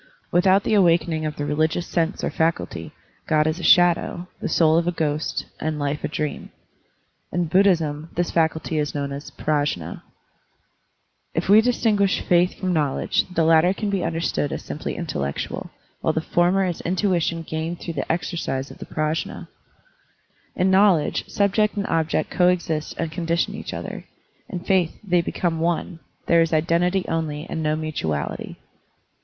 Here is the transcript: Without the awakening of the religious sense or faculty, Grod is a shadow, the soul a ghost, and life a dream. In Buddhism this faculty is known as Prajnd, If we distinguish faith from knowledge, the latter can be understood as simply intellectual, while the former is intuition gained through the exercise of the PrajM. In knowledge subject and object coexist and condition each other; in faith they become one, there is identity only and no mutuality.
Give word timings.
Without 0.31 0.63
the 0.63 0.73
awakening 0.73 1.27
of 1.27 1.35
the 1.35 1.45
religious 1.45 1.85
sense 1.85 2.23
or 2.23 2.31
faculty, 2.31 2.91
Grod 3.29 3.45
is 3.45 3.59
a 3.59 3.63
shadow, 3.63 4.27
the 4.41 4.49
soul 4.49 4.79
a 4.79 4.91
ghost, 4.91 5.45
and 5.59 5.77
life 5.77 6.03
a 6.03 6.07
dream. 6.07 6.49
In 7.31 7.45
Buddhism 7.45 8.09
this 8.15 8.31
faculty 8.31 8.79
is 8.79 8.95
known 8.95 9.11
as 9.11 9.29
Prajnd, 9.29 10.01
If 11.35 11.49
we 11.49 11.61
distinguish 11.61 12.19
faith 12.19 12.55
from 12.55 12.73
knowledge, 12.73 13.25
the 13.31 13.43
latter 13.43 13.75
can 13.75 13.91
be 13.91 14.03
understood 14.03 14.51
as 14.51 14.63
simply 14.63 14.95
intellectual, 14.95 15.69
while 16.01 16.13
the 16.13 16.19
former 16.19 16.65
is 16.65 16.81
intuition 16.81 17.43
gained 17.43 17.79
through 17.79 17.93
the 17.93 18.11
exercise 18.11 18.71
of 18.71 18.79
the 18.79 18.87
PrajM. 18.87 19.47
In 20.55 20.71
knowledge 20.71 21.27
subject 21.29 21.75
and 21.75 21.85
object 21.85 22.31
coexist 22.31 22.95
and 22.97 23.11
condition 23.11 23.53
each 23.53 23.71
other; 23.71 24.05
in 24.49 24.61
faith 24.61 24.97
they 25.03 25.21
become 25.21 25.59
one, 25.59 25.99
there 26.25 26.41
is 26.41 26.53
identity 26.53 27.05
only 27.07 27.45
and 27.47 27.61
no 27.61 27.75
mutuality. 27.75 28.57